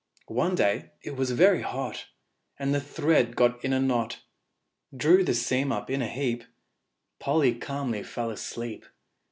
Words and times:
One 0.29 0.55
day 0.55 0.93
it 1.03 1.15
was 1.15 1.29
very 1.29 1.61
hot, 1.61 2.07
And 2.57 2.73
the 2.73 2.81
thread 2.81 3.35
got 3.35 3.63
in 3.63 3.71
a 3.71 3.79
knot, 3.79 4.19
Drew 4.97 5.23
the 5.23 5.35
seam 5.35 5.71
up 5.71 5.91
in 5.91 6.01
a 6.01 6.09
heap 6.09 6.43
Polly 7.19 7.53
calmly 7.53 8.01
fell 8.01 8.31
asleep. 8.31 8.87